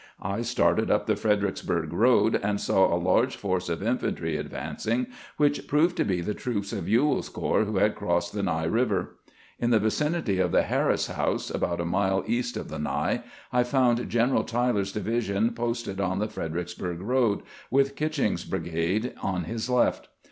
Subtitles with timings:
[0.19, 5.05] I started up the Fredericksburg road, and saw a large force of infantry advancing,
[5.37, 9.17] which proved to be the troops of Swell's corps who had crossed the Ny River,
[9.59, 13.21] In the vicinity of the Harris house, about a mile east of the Ny,
[13.53, 19.43] I found G eneral Tyler's division posted on the Fredericksburg road, with Kitching's brigade on
[19.43, 20.07] his left.